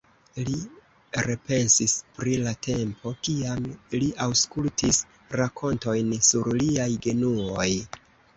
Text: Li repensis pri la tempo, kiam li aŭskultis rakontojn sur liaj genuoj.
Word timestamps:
Li 0.45 0.53
repensis 1.25 1.93
pri 2.15 2.33
la 2.45 2.53
tempo, 2.67 3.11
kiam 3.27 3.67
li 3.97 4.09
aŭskultis 4.25 5.03
rakontojn 5.43 6.11
sur 6.31 6.51
liaj 6.65 6.89
genuoj. 7.07 7.69